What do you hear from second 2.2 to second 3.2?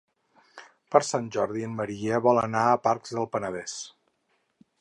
vol anar a Pacs